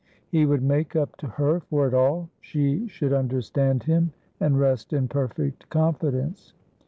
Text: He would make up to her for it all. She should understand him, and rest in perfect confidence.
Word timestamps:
He 0.29 0.47
would 0.47 0.63
make 0.63 0.95
up 0.95 1.15
to 1.17 1.27
her 1.27 1.59
for 1.59 1.85
it 1.87 1.93
all. 1.93 2.31
She 2.39 2.87
should 2.87 3.13
understand 3.13 3.83
him, 3.83 4.13
and 4.39 4.59
rest 4.59 4.93
in 4.93 5.07
perfect 5.07 5.69
confidence. 5.69 6.53